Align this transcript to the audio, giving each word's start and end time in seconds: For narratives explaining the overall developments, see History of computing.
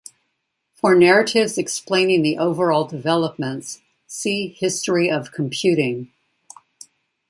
For 0.73 0.95
narratives 0.95 1.59
explaining 1.59 2.23
the 2.23 2.39
overall 2.39 2.85
developments, 2.85 3.83
see 4.07 4.47
History 4.59 5.11
of 5.11 5.31
computing. 5.31 6.11